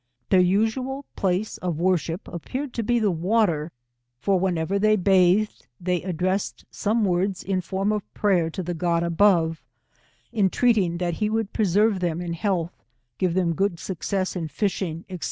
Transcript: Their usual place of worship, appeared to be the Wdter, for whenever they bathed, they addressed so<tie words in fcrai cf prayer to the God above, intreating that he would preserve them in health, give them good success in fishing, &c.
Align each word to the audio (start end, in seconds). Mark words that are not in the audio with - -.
Their 0.31 0.39
usual 0.41 1.05
place 1.15 1.59
of 1.59 1.79
worship, 1.79 2.27
appeared 2.27 2.73
to 2.73 2.81
be 2.81 2.97
the 2.97 3.13
Wdter, 3.13 3.69
for 4.17 4.39
whenever 4.39 4.79
they 4.79 4.95
bathed, 4.95 5.67
they 5.79 6.01
addressed 6.01 6.65
so<tie 6.71 7.03
words 7.03 7.43
in 7.43 7.61
fcrai 7.61 7.87
cf 7.87 8.01
prayer 8.15 8.49
to 8.49 8.63
the 8.63 8.73
God 8.73 9.03
above, 9.03 9.61
intreating 10.33 10.97
that 10.97 11.13
he 11.21 11.29
would 11.29 11.53
preserve 11.53 11.99
them 11.99 12.19
in 12.19 12.33
health, 12.33 12.83
give 13.19 13.35
them 13.35 13.53
good 13.53 13.77
success 13.77 14.35
in 14.35 14.47
fishing, 14.47 15.05
&c. 15.07 15.19